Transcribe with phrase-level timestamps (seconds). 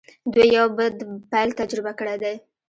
[0.33, 0.95] دوی يو بد
[1.31, 2.35] پيل تجربه کړی دی.